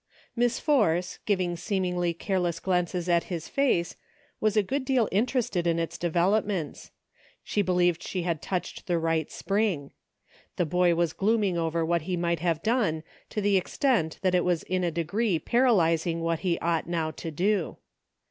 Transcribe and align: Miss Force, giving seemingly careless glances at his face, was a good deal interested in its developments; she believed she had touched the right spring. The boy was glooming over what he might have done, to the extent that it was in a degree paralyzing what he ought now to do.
Miss 0.35 0.59
Force, 0.59 1.19
giving 1.27 1.55
seemingly 1.55 2.11
careless 2.11 2.59
glances 2.59 3.07
at 3.07 3.25
his 3.25 3.47
face, 3.47 3.95
was 4.39 4.57
a 4.57 4.63
good 4.63 4.83
deal 4.83 5.07
interested 5.11 5.67
in 5.67 5.77
its 5.77 5.95
developments; 5.95 6.89
she 7.43 7.61
believed 7.61 8.01
she 8.01 8.23
had 8.23 8.41
touched 8.41 8.87
the 8.87 8.97
right 8.97 9.31
spring. 9.31 9.91
The 10.55 10.65
boy 10.65 10.95
was 10.95 11.13
glooming 11.13 11.55
over 11.55 11.85
what 11.85 12.01
he 12.09 12.17
might 12.17 12.39
have 12.39 12.63
done, 12.63 13.03
to 13.29 13.41
the 13.41 13.57
extent 13.57 14.17
that 14.23 14.33
it 14.33 14.43
was 14.43 14.63
in 14.63 14.83
a 14.83 14.89
degree 14.89 15.37
paralyzing 15.37 16.21
what 16.21 16.39
he 16.39 16.57
ought 16.57 16.87
now 16.87 17.11
to 17.11 17.29
do. 17.29 17.77